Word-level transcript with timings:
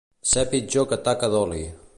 Ser 0.29 0.45
pitjor 0.53 0.89
que 0.95 1.01
taca 1.09 1.33
d'oli. 1.37 1.63